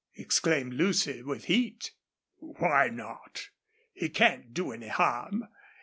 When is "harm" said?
4.87-5.45